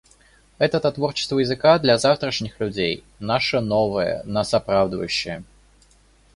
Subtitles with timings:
[0.57, 5.43] Это-то творчество языка для завтрашних людей— наше новое, нас оправдывающее.